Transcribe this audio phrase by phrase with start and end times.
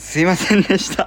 [0.00, 1.06] すいませんでした。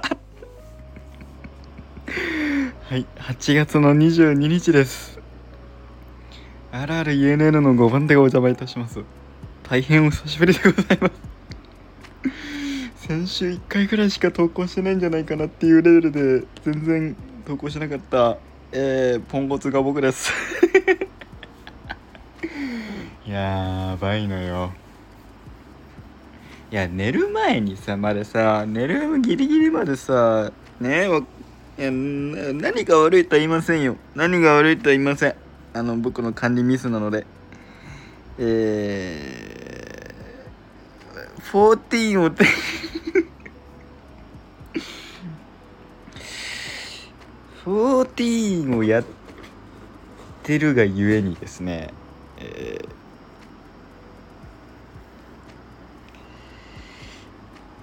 [2.88, 5.18] はい8月の22日です。
[6.70, 9.00] あるある ENN の5番手がお邪魔いたします。
[9.64, 13.08] 大変お久しぶりでございます。
[13.08, 18.38] 先週1回ぐらいしか投稿してないんじゃないかなっていうレベルで全然投稿しなかった
[18.70, 20.32] えー、ポンコツが僕です。
[23.26, 24.72] やばいのよ。
[26.74, 31.10] いや寝る前にさまでさ寝るギリギリまでさねい
[31.80, 33.96] や何が悪いとは言いませんよ。
[34.16, 35.36] 何が悪いとは言いません。
[35.72, 37.26] あの僕の管理ミスなので。
[38.40, 42.30] えー、14を
[47.64, 49.04] 14 をやっ
[50.42, 51.94] てるがゆえにですね、
[52.38, 52.88] えー、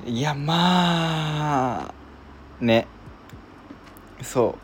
[0.06, 1.94] いやまあ
[2.60, 2.88] ね。
[4.24, 4.58] そ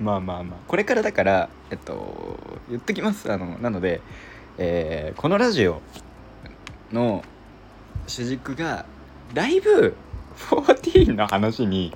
[0.00, 0.02] う。
[0.02, 0.58] まあまあまあ。
[0.66, 2.38] これからだからえっと
[2.70, 3.30] 言っときます。
[3.30, 4.00] あのなので、
[4.56, 5.82] えー、このラジオ
[6.92, 7.22] の
[8.06, 8.86] 主軸が
[9.34, 9.94] だいぶ
[10.36, 11.92] 14の話に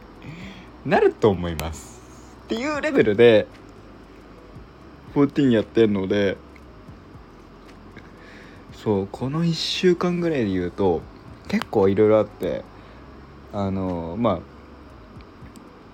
[0.84, 2.00] なると思います。
[2.44, 3.46] っていうレベルで
[5.14, 6.36] 14やってんので
[8.82, 11.02] そうこの1週間ぐらいで言うと
[11.48, 12.64] 結構いろいろあって
[13.52, 14.40] あのまあ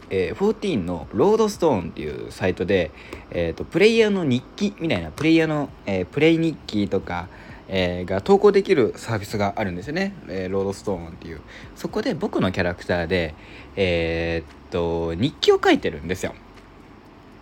[0.09, 2.93] えー、14のロードストーンっていうサイトで、
[3.33, 7.27] えーと、プレイヤーの日記みたいなプレイヤーの、えー、プレイ日記とか、
[7.67, 11.41] えー、が投稿できるサービスがあるんですよね、えー、ロードストーンっていう。
[11.75, 13.35] そこで僕のキャラクターで
[13.75, 16.35] えー、っと日記を書いてるんですよ、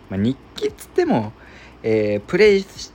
[0.09, 1.33] まあ、日記っつっても、
[1.83, 2.94] え、プレイし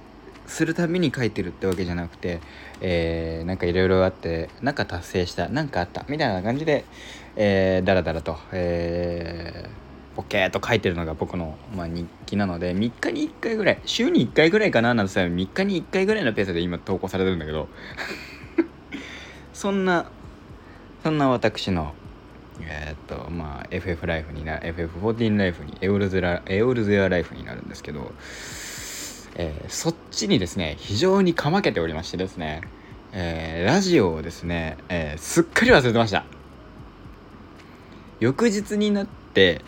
[0.51, 2.41] するために書いてるってわけじゃなくて、
[2.81, 6.85] えー、なんかいろいろあってなんか達成したなんかあったみたいな感じで、
[7.37, 17.69] えー、だらだらと、えー、ポケーと書いてるのが僕の、まあ、日記なので3日に1回ぐらい週に1回ぐらいかななんてさ3日に1回ぐらいのペースで今投稿されてるんだけど
[19.55, 20.11] そんな
[21.05, 21.95] そんな私の
[22.63, 28.13] えー、っとまあ FF ライフにな FF14 ライフにエオルゼラエオルゼアライフになるんですけど
[29.37, 32.63] えー、そっちにですね非常にかまけておりましてですね、
[33.13, 36.25] えー、ラジオをですね、えー、すっかり忘れてました。
[38.21, 39.63] 翌日になって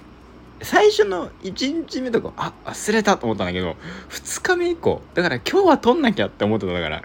[0.61, 3.77] 最初の1日目とかあ忘れたと思ったんだけど
[4.11, 7.03] 2日目以降だから今日は撮んなきゃって思ってただから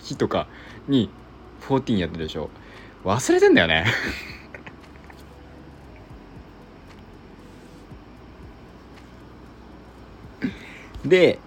[0.00, 0.48] 日とか
[0.88, 1.10] に
[1.68, 2.48] 14やってるでしょ。
[3.04, 3.86] 忘れてんだよね。
[11.04, 11.38] で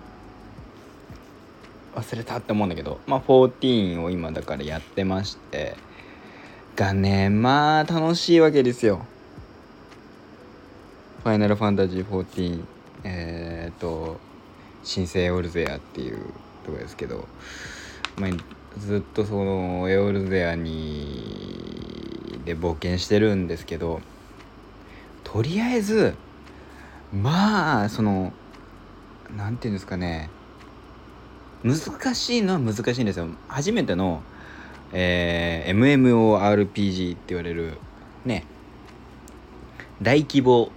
[2.10, 5.76] 忘れたって思うんだけどまあ14を今だからやってまして
[6.76, 9.06] がねまあ楽しいわけですよ。
[11.24, 12.64] ファイナルファンタジー14
[13.04, 14.20] えっ、ー、と
[14.84, 16.18] 新生エオルゼアっていう
[16.66, 17.28] とこですけど、
[18.18, 18.32] まあ、
[18.80, 24.02] ずっとそのエオルゼアにで冒険してるんですけど
[25.24, 26.16] とりあえず
[27.14, 28.34] まあその
[29.38, 30.30] 何て言うんですかね
[31.64, 33.28] 難しいのは難しいんですよ。
[33.48, 34.22] 初めての、
[34.94, 37.78] えー、MMORPG って言われる
[38.26, 38.46] ね
[40.02, 40.72] 大規模、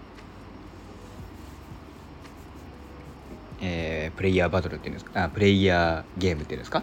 [3.61, 5.25] えー、プレイヤーバトルっていうんですか？
[5.25, 6.83] あプレイヤーゲームっていうんですか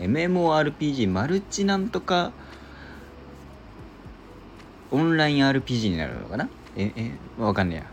[0.00, 2.32] ？MMORPG マルチなんとか
[4.90, 6.48] オンライン RPG になるのかな？
[6.76, 7.86] ええわかんねえや。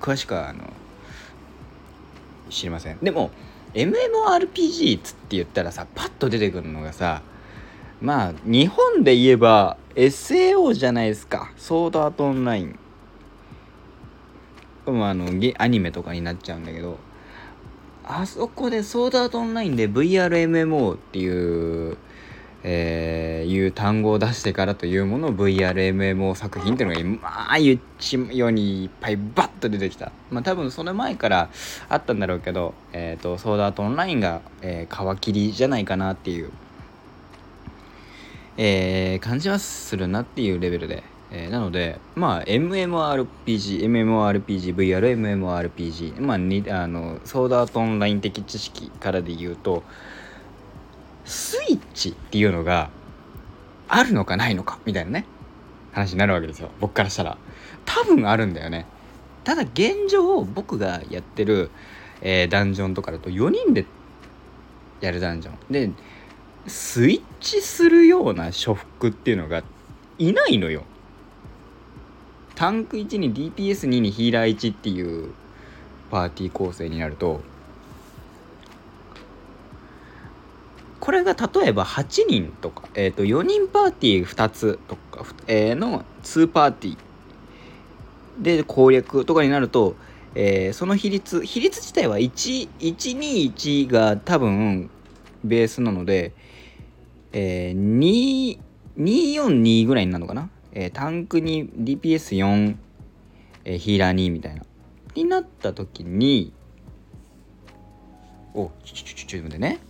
[0.00, 0.64] 詳しくはあの
[2.50, 2.98] 知りません。
[3.00, 3.30] でも
[3.74, 7.22] MMORPG つって言ったらさパッと出てくるのがさ
[8.00, 11.52] まあ日本で言えば SAO じゃないですか。
[11.56, 12.78] ソードアートオンライン。
[14.86, 15.26] まあ、あの
[15.58, 16.98] アニメとかになっちゃうんだけど。
[18.04, 21.98] あそこでソードアートオンラインで VRMMO っていう
[22.64, 30.10] えー、いう単語を出してからというものを VRMMO 作品っていうのがまあ言っちようにいっぱいバッと出てきた。
[30.30, 31.50] まあ多分その前から
[31.88, 36.50] あったんだろうけどえっ、ー、とソードアートオンラインが、えー、皮切りじゃないかなっていう、
[38.56, 49.84] えー、感じはするなっていうレベルで、えー、なのでまあ MMORPG MMORPG VRMMORPG まあにあのソードアートオンライン的知識からで言うと
[51.28, 52.90] スイッチっていうのが
[53.86, 55.26] あるのかないのかみたいなね
[55.92, 56.70] 話になるわけですよ。
[56.80, 57.38] 僕からしたら。
[57.84, 58.86] 多分あるんだよね。
[59.44, 61.70] ただ現状僕がやってる、
[62.20, 63.86] えー、ダンジョンとかだと4人で
[65.00, 65.56] やるダンジョン。
[65.70, 65.90] で
[66.66, 69.62] スイッチするような初服っていうのが
[70.18, 70.84] いないのよ。
[72.54, 75.32] タンク1に DPS2 にヒーラー1っていう
[76.10, 77.40] パーティー構成になると
[81.08, 88.42] これが例えば8人とか、えー、と4人パーティー2つとか、えー、の2パーティー。
[88.42, 89.96] で攻略とかになると、
[90.34, 94.90] えー、その比率比率自体は121が多分
[95.42, 96.34] ベースなので、
[97.32, 98.58] えー、
[98.98, 102.76] 242ぐらいになるのかな、えー、タンクに DPS4、
[103.64, 104.62] えー、ヒーラー2みたいな。
[105.14, 106.52] になった時に
[108.52, 109.87] おちょちょちょちょ待ってね。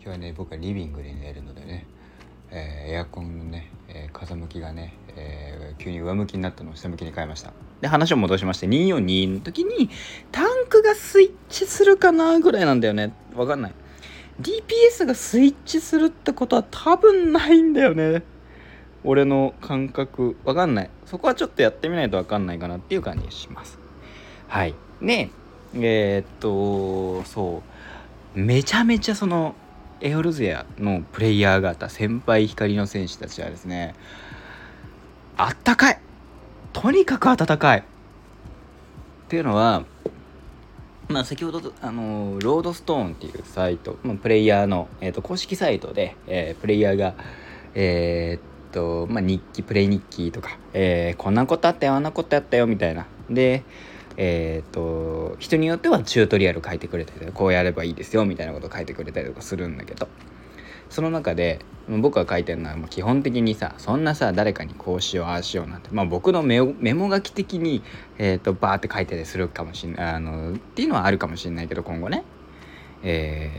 [0.00, 1.86] 日はね僕はリビングで寝るのでね、
[2.50, 7.52] えー、エアコンのね、えー、風向きがね、えー、急に上向きになったのを下向きに変えました。
[7.80, 9.90] で話を戻しまして242の時に
[10.32, 13.12] タンクがスイッチするかなぐらいなんだよね。
[13.34, 13.72] わかんない。
[14.40, 18.22] DPS がスイッチするってことは多分ないんだよね。
[19.04, 20.36] 俺の感覚。
[20.44, 20.90] わかんない。
[21.06, 23.78] そこはちょっとやってみないとわかんないかなっていう感じがします。
[24.48, 24.74] はい。
[25.02, 25.30] で
[25.74, 27.62] えー、っとそ
[28.34, 28.40] う。
[28.40, 29.54] めちゃめちゃその
[30.00, 33.94] エオルゼアのプレイヤー方先輩光の選手たちはですね
[35.36, 35.98] あったかい。
[36.72, 37.78] とにかく暖かい。
[37.80, 37.82] っ
[39.28, 39.84] ていうのは
[41.08, 47.14] まあ、先ほどあのロードストーンっていうサイト、まあ、プレイヤーの、えーと、公式サイトで、えー、プレイヤーが、
[47.74, 53.06] えー、っとまあ、日記プレイ日記とか、えー、こんなことあったよあんなことあったよみたいな。
[53.28, 53.64] で
[54.16, 60.08] えっと人によってはチュートリアル書いてくれたりこうやればいいですよみたいなこと書いてくれたりとかするんだけど
[60.90, 67.82] その中で僕が書いてるのはもう基本的にさそんなさ誰かにこうしようああしようなんてまあ僕のメモ書き的に、
[68.18, 72.24] えーと、バーって書いてたりするかもしんないあのっていうのはあるかもしれないけど今後ね。
[73.02, 73.50] え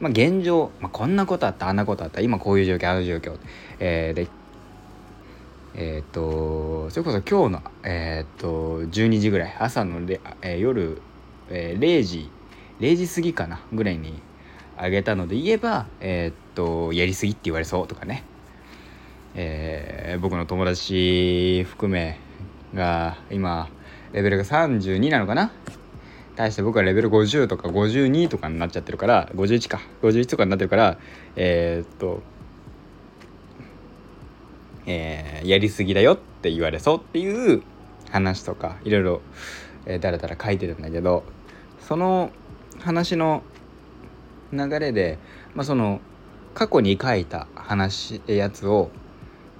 [0.00, 3.38] ー、まあ現状、まあ、こんなことあったあんなことあった今こういう状況ある状況、
[3.78, 4.28] えー、で
[5.74, 11.00] えっ、ー、とそれこそ今日の、えっ、ー、と12時ぐらい朝のレ、えー、夜、
[11.48, 12.30] えー、0時
[12.80, 14.20] 0時過ぎかなぐらいに
[14.76, 18.24] あげたので言えば、え、っとやりすぎって言われそうとかね、
[19.34, 22.18] え、僕の友達含め
[22.74, 23.68] が今
[24.12, 25.52] レベルが32なのかな。
[26.34, 30.98] 対して僕はレベル50とか52とかになっちゃってるから51か51とかになってるから
[31.36, 32.22] え、っと
[34.86, 37.62] えー、やりすぎだよって言われそうっていう
[38.10, 39.22] 話とかいろいろ、
[39.86, 41.24] えー、だらだら書いてるんだけど
[41.80, 42.30] その
[42.80, 43.42] 話の
[44.52, 45.18] 流れで、
[45.54, 46.00] まあ、その
[46.54, 48.90] 過去に書いた話やつを、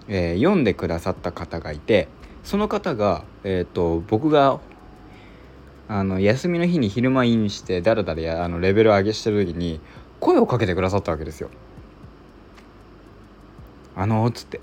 [0.09, 2.09] えー、読んでくださった方がいて
[2.45, 4.61] その方が、えーと、僕が
[5.89, 9.81] あの休みの日に昼間インしてだらだらあのレベル上げしてる時に
[10.21, 11.51] 声をかけてくださったわけですよ。
[13.95, 14.61] あのー、つって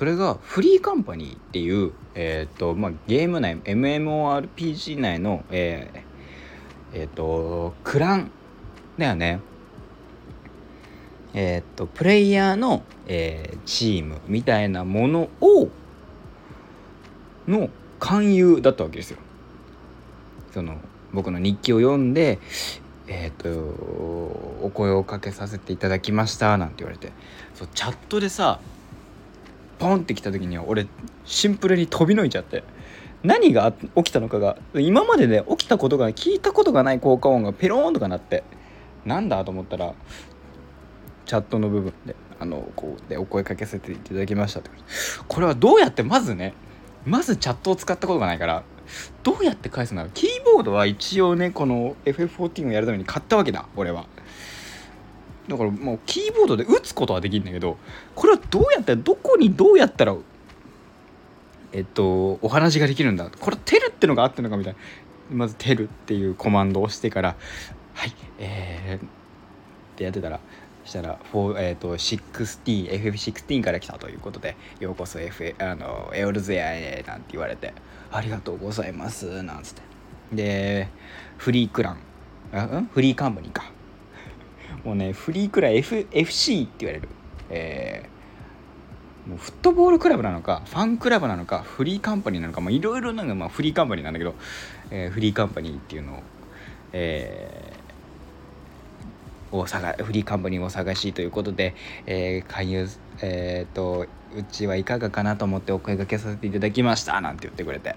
[0.00, 6.00] それがフリーカンパニーっていう、えーとまあ、ゲーム内 MMORPG 内の、えー
[6.94, 8.30] えーとクラン
[8.96, 9.40] だよね
[11.34, 15.68] えー、っとプレイヤーの、えー、チームみたいなものを
[17.46, 17.68] の
[17.98, 19.18] 勧誘だったわけですよ。
[20.54, 20.78] その
[21.12, 22.38] 僕の日記を読んで
[23.06, 27.12] えっ、とお声をかけさせていただきましたなんて言われて
[27.54, 28.60] そうチャットでさ
[29.80, 30.86] ポンって来た時には俺
[31.24, 32.62] シンプルに飛びのいちゃって。
[33.22, 38.44] 何が起きたのかが今までで、ね、起きたことが聞いたことがない効果音がペローンとかなって。
[39.04, 39.94] なんだと思ったら
[41.26, 44.70] チャットの部分であのこうでお声かけさせていただきましたって。
[45.28, 46.54] これはどうやってまずね
[47.04, 48.62] まずチャットを使ったことがないから
[49.22, 50.12] どうやって返すんだろう。
[50.14, 54.06] キーボードは一応ねこの FF14 をやるために買ったわけだ俺は。
[55.50, 57.76] だからもうキーボードで打つことはできるんだけど
[58.14, 60.14] これはどうやったらどこにどうやったら
[61.72, 64.78] えっとお話ができるんだこれテルってのがあってるのかみたいな。
[65.32, 67.36] まずテルっていうコマンドを押してから
[67.94, 69.08] はいえー、っ
[69.96, 70.40] てやってたら
[70.84, 77.74] したら、えーと、16FF16 から来たということでようこそ、F、あのエオルゼアへなんて言われて
[78.10, 79.82] ありがとうございますなんつって。
[80.32, 80.88] で
[81.38, 81.98] フリークラン
[82.52, 82.86] あん？
[82.86, 83.70] フリーカンパニか。
[84.84, 87.08] もうねフリークラン、F、FC って言われる。
[87.50, 94.34] えー、もうフットボールクラブなのかファンクラブなのかフリーカンパニーなのかいろいろなんかまあフリーカンパニーなんだけど、
[94.90, 96.22] えー、フリーカンパニーっていうのを、
[96.92, 97.72] え
[99.52, 101.74] を探フリーカンパニーを探しということで、
[102.06, 102.88] えー、勧誘
[103.20, 107.96] えっ、ー、とうちはいかがかなと思ってお声がけさせていただきましたなんて言ってくれて。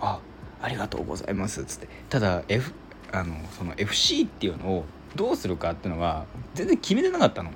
[0.00, 0.20] あ
[0.60, 1.88] ありがとうございますっつって。
[2.08, 2.72] ただ、F、
[3.12, 4.84] あのその FC っていうのを
[5.16, 7.50] どうするかっていうのは全然決めてなかったの。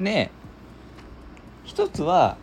[0.00, 0.30] で
[1.64, 2.36] 一つは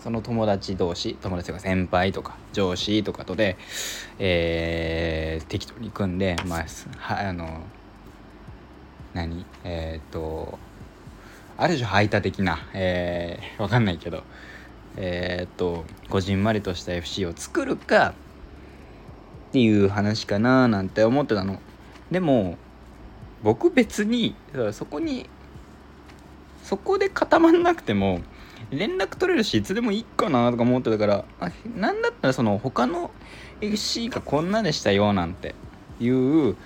[0.00, 3.56] その友達同士友達とか先輩とか上司とかとで、
[4.18, 6.66] えー、適当に組んでまあ
[6.98, 7.60] はあの
[9.12, 10.58] 何えっ、と
[11.56, 14.22] ある種排他的な、えー、わかんないけど
[14.96, 18.14] えっ、とこじんまりとした FC を作るか
[19.50, 21.60] っていう話かななんて思ってたの
[22.10, 22.56] でも
[23.42, 24.34] 僕別に
[24.72, 25.28] そこに
[26.62, 28.20] そこで固まんなくても
[28.70, 33.10] 連絡取れるしいつでもいいかなとか思ってたからあなんだったらその他の
[33.60, 35.54] FC がこんなでしたよなんて
[36.00, 36.56] いう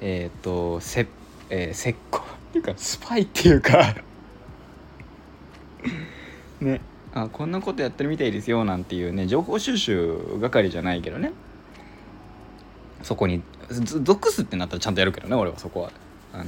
[0.00, 1.06] えっ、ー、とせっ、
[1.50, 2.22] えー、石膏っ
[2.52, 3.96] ていうかスパイっていうか
[6.60, 6.80] ね
[7.12, 11.32] あこんなことやってるみたいですよなんていうね情報収集係じゃないけどね。
[13.02, 15.92] そこに属すってなったらちゃんとやるけどね俺はそこは。
[16.32, 16.44] あの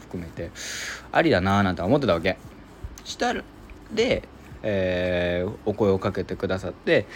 [0.00, 0.50] 含めて
[1.12, 2.36] ありだなーなんて思ってたわけ。
[3.04, 3.34] した
[3.92, 4.22] で、
[4.62, 7.06] えー、お声をかけてくださって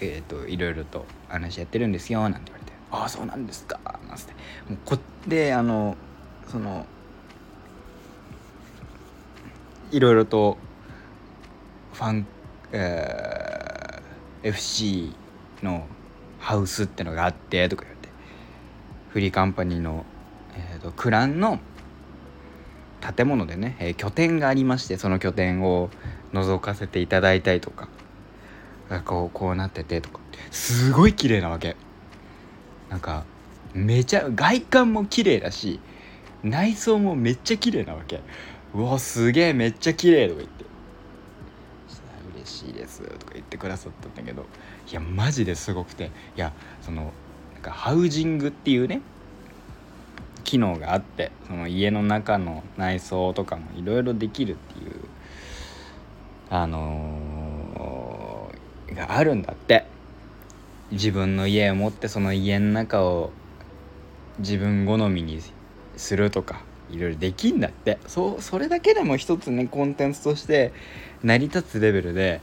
[0.00, 4.32] えっ、ー、といろいろと話やってるんですよなんて言われて「ああそうなんですか」なんつって。
[4.68, 5.96] もうこであの
[6.48, 6.86] その
[9.90, 10.56] いろいろと
[11.92, 12.26] ファン、
[12.72, 15.14] えー、FC
[15.62, 15.86] の
[16.38, 18.06] ハウスってのがあってとか言って。
[19.16, 20.04] フリーカンパニーの、
[20.92, 21.58] クランの
[23.16, 25.90] 建物でね、えー、拠点がありましてその拠点を
[26.32, 27.88] 覗かせていただいたりとか
[29.04, 30.20] こうこうなっててとか。
[30.50, 31.76] すごい綺麗なわけ。
[32.88, 33.24] なんか
[33.74, 35.80] めちゃ外観も綺麗だし
[36.44, 38.20] 内装もめっちゃ綺麗なわけ。
[38.74, 40.64] うわすげえめっちゃ綺麗とか言って。
[42.36, 44.46] 嬉しいですとか言ってくださったんだけど。
[44.90, 46.06] いやマジですごくて。
[46.36, 47.12] いやその
[47.54, 49.00] なんかハウジングっていうね
[50.46, 54.92] 機能があってその家の中の内装とかもいろいろできるっていう
[56.48, 59.94] あのー、があるんだって。
[60.92, 63.30] 自分の家を持ってその家の中を
[64.38, 65.40] 自分好みに
[65.96, 67.98] するとかいろいろできんだって。
[68.06, 70.72] そうそれだけでも一つねコンテンツとして
[71.22, 72.40] 成り立つレベルで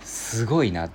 [0.00, 0.94] すごいなって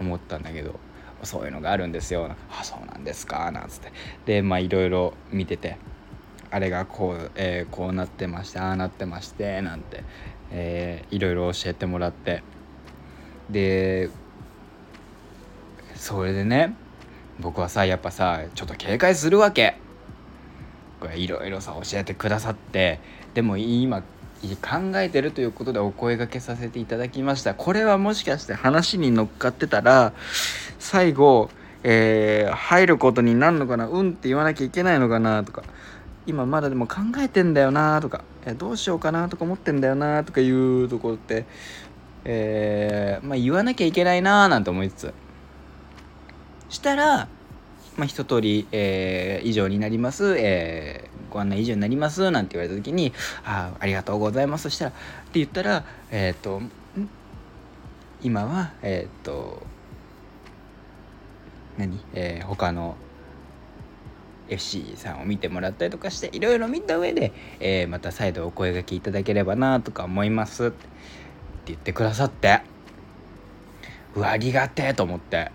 [0.00, 0.78] 思ったんだけど。
[1.22, 2.30] そういうのがあるんですよ。
[2.50, 3.50] あそうなんですか。
[3.50, 3.92] なんつって。
[4.26, 5.76] でまあいろいろ見てて
[6.50, 10.04] あれがこう、えー、こうなってましてああなってましてなんて、
[10.50, 12.42] えー、いろいろ教えてもらって。
[13.50, 14.10] で
[15.94, 16.74] それでね
[17.40, 19.76] 僕はさやっぱさちょっと警戒するわけ。
[21.14, 23.00] いろいろさ教えてくださって。
[23.34, 24.02] でも今
[24.62, 27.54] 考えてるということでお声がけさせていただきました。
[27.54, 30.12] これはもしかして話に乗っかってたら
[30.78, 31.50] 最後、
[31.82, 33.88] えー、入ることになるのかな？
[33.88, 35.62] うんって言わなきゃいけないのかなとか。
[36.26, 41.46] 今まだでも考えてんだよなとか、えどうしようかなとか思ってんだよなとかいうところって、
[42.26, 45.14] えー、まあ、言わなきゃいけないななんて思いつつ。
[46.68, 47.28] したら
[47.98, 53.12] まあ、一通り、えー、以上になります、えー、ご案内以上になりますなんて言われた時に
[53.44, 54.98] 「あありがとうございます」そしたらって
[55.40, 56.62] 言ったらえっ、ー、と
[58.22, 59.62] 今はえっ、ー、と
[61.78, 62.96] 何、えー、他の
[64.50, 70.86] FC さんを見てもらったりとかしていろいろ見た上で、えー、また再度お声がけいただければなとか思いますって
[71.66, 72.60] 言ってくださって
[74.14, 75.52] うわありがてえと思って。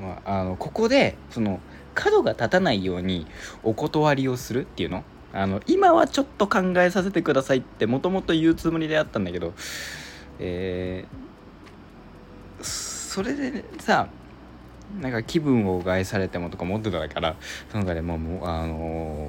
[0.00, 1.60] まあ、あのここでその
[1.94, 3.26] 角が立たないように
[3.62, 5.04] お断りをするっていうの？
[5.34, 9.52] あの今はちょっと考えさせてくださいってもともと言うつもりであったんだけど、
[10.38, 12.64] えー、
[13.12, 14.08] それでさ
[14.98, 17.36] なんか気分を害されてもとか思ってたから
[17.70, 19.28] その中でもうあの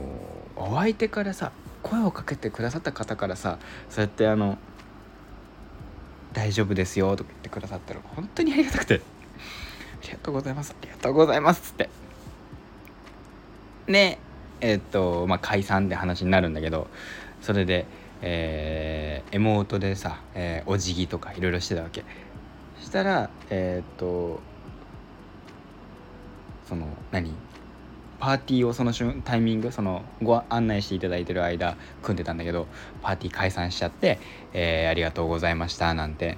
[0.56, 3.60] ー、お相手からさ声をかけてくださった方からさ
[3.90, 4.58] そうやってあの
[6.32, 9.02] 「大丈夫ですよ」とか言ってくださったら本当にありがたくて。
[10.04, 11.90] ありがとうございますありがとうございます」っつって
[13.88, 14.18] で
[14.62, 16.88] えー、っとまあ解散って話になるんだけど
[17.42, 17.86] それで
[18.26, 22.06] えー、エモートでさ、えー、お辞儀とかいろいろしてたわけ
[22.84, 24.40] したらえー、っと
[26.68, 27.34] その何？
[28.20, 32.68] パーティーをその瞬タイミングそのご案内していただいてる間組んでたんだけど
[33.02, 34.18] パーティー解散しちゃって
[34.54, 36.38] 「えー、ありがとうございました」なんて。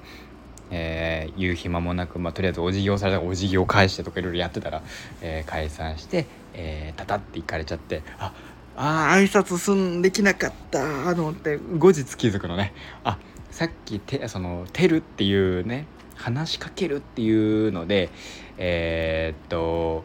[0.71, 4.81] えー、言う暇もなく、まあ、とりあえずお辞儀をされたらお辞儀を返してとかいろいろやってたら、
[5.21, 6.25] えー、解散して、
[6.55, 8.33] えー、たたって行かれちゃってあ
[8.75, 12.73] あ挨拶すんできなかったと思って後日気づくのね。
[13.03, 13.19] あ
[13.51, 18.09] さっきてその「てる」っていうね話しかけるっていうので
[18.57, 20.03] えー、っと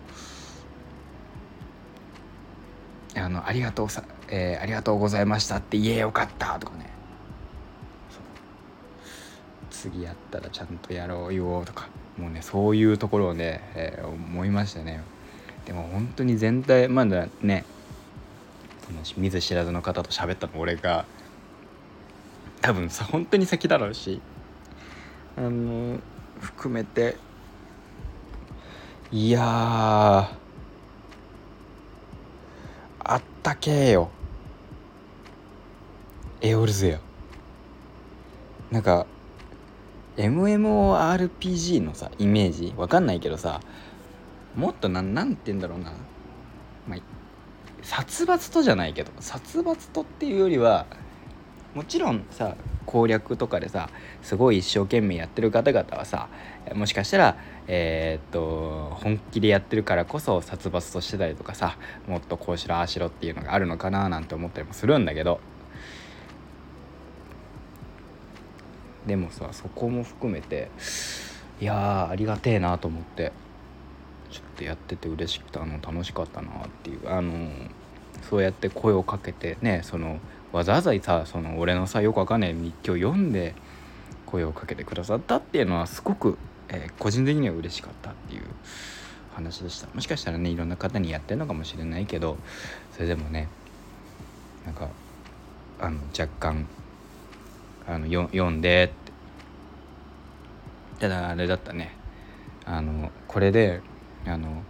[3.17, 6.91] あのありがとうさ、えー、ありがとうございましたって言えよかったとかね。
[9.71, 11.89] 次やったらちゃんとやろうよとか
[12.19, 15.03] もうねそういうところをね、えー、思いましたね。
[15.65, 17.65] でも本当に全体まだね
[18.85, 21.07] その見ず知らずの方と喋ったの俺が
[22.61, 24.21] 多分さ本当に先だろうし
[25.37, 25.99] あの
[26.41, 27.17] 含めて。
[29.13, 30.31] いやあ
[33.17, 34.09] ったけえよ。
[36.41, 37.01] エオルゼよ。
[38.71, 39.07] なんか
[40.17, 42.73] MMORPG のさイメージ？
[42.77, 43.61] わかんないけどさ
[44.55, 45.93] もっとなんなんて言うんだろうな、
[46.87, 46.99] まあ、
[47.83, 50.87] 殺伐とじゃないけど殺伐とっていうよりは
[51.75, 53.91] もちろんさ攻略とかでさ
[54.23, 56.29] すごい一生懸命やってる方々はさ
[56.75, 57.37] もしかしたら
[57.69, 61.77] えー、っと本気でやってるからこそ殺伐としてたりとかさ
[62.09, 65.41] もっとこうしろああしろっていうのがあるのかななんて思ったりもするんだけど。
[69.07, 70.71] でもさそこも含めて
[71.61, 73.33] いやありがてえなと思って
[74.31, 77.49] ちょっとやってて嬉しくてあの楽しかったなっていうあの
[78.29, 80.19] そうやって声をかけてねその
[80.53, 83.55] わざわざさその俺のさよくわかんない日記を読んで
[84.27, 86.39] 声をかけてくださったっていうのはすごく、
[86.69, 88.43] えー、個人的には嬉しかったっていう
[89.35, 89.89] 話でした。
[89.95, 92.37] もしかしたらねいろんな方にやってるのかもしれないけど
[92.93, 93.49] それでもね
[94.65, 94.89] なんか
[95.81, 96.67] あの若干
[97.87, 99.13] あのよ読んでって
[101.01, 101.97] ただあれだったね
[102.67, 103.81] あのこれで
[104.27, 104.63] あの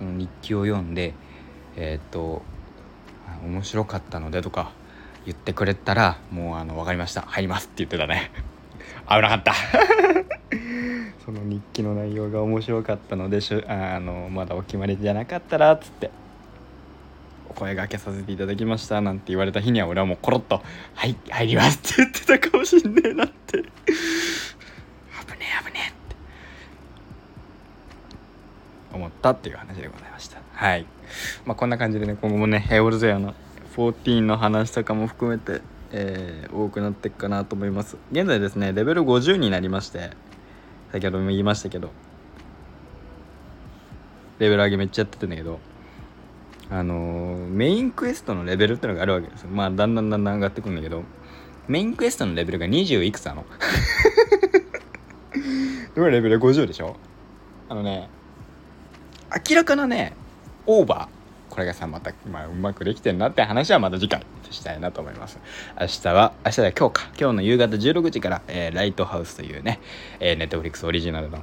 [0.00, 1.14] 日記を読んで
[1.76, 2.42] えっ、と
[3.44, 4.72] 面白かったのでとか
[5.24, 7.22] 言ってくれたらもうあの分かりました。
[7.22, 8.30] 入りますって言ってたね。
[9.08, 9.54] 危なかった。
[11.24, 16.10] その日記の内容が面白かったのでしゅあのまだお決まりじゃなかったらっつって
[17.48, 20.62] お声がけさせていただきましたなんて言われた日には俺はもうコロッと
[20.94, 23.58] 「はい入ります」って言ってたかもしんねえなって。
[23.58, 26.16] 危ねえ危ねえって
[28.92, 30.42] 思ったっていう話でございました。
[30.52, 30.84] はい。
[31.46, 33.34] まあこんな感じでね今後もねヘオルゼアの
[33.76, 35.60] 14の話とかも含めて、
[35.90, 37.96] えー、多くなっていくかなと思います。
[38.12, 40.10] 現在ですねレベル50になりまして
[40.92, 41.90] 先ほども言いましたけど
[44.38, 45.58] レベル上げめっちゃやってたんだけど
[46.70, 49.50] あのー、メインクエストのレベルってのがあるわけですよ。
[49.50, 51.02] まあだんだんだんだん上がってくんだけど
[51.68, 53.44] メインクエストのレベルが20いくつなの？
[55.94, 56.96] でもレベル50でしょ？
[57.68, 58.08] あのね
[59.48, 60.14] 明らかなね
[60.66, 61.13] オーバー。
[61.54, 65.38] これがさまた、まあ、うまくできてんなって話はまた次回したいなと思います
[65.80, 69.80] 明日は明日は今日か今日の夕方16時から、えー、ライトハウスというね、
[70.18, 71.38] えー、ネットフリックスオリジナルの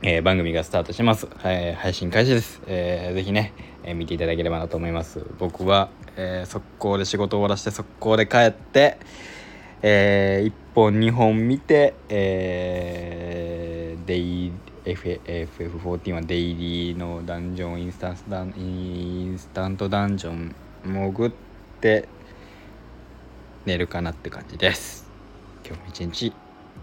[0.00, 1.26] えー、番組がスタートします。
[1.42, 2.62] えー、配信開始です。
[2.68, 5.26] えー、ぜひね、えー、見ていただければなと思います。
[5.40, 8.98] 僕は、えー、速攻で仕事を終わらせて速攻で帰って、
[9.82, 14.52] えー、1本2本見て、えー、デイ
[14.84, 21.32] FF14 はデイリーのダンジョンインスタンスダンインスタントダンジョン潜っ
[21.80, 22.08] て
[23.66, 25.10] 寝るかなって感じです。
[25.66, 26.32] 今日も一日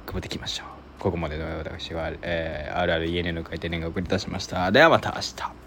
[0.06, 0.68] 頑張っていきましょう。
[1.02, 4.72] ここまでの私は、えー、RRENN の回転が送り出しました。
[4.72, 5.65] ではまた明日。